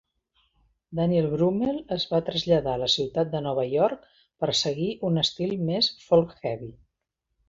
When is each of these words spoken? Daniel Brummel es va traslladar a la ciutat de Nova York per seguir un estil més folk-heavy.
Daniel 0.99 1.25
Brummel 1.33 1.75
es 1.95 2.05
va 2.13 2.21
traslladar 2.29 2.73
a 2.77 2.81
la 2.83 2.87
ciutat 2.93 3.29
de 3.33 3.41
Nova 3.49 3.65
York 3.73 4.07
per 4.45 4.49
seguir 4.61 4.87
un 5.11 5.21
estil 5.25 5.53
més 5.69 5.91
folk-heavy. 6.07 6.71